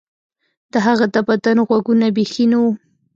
[0.71, 2.71] د هغه د بدن غوږونه بیخي نه وو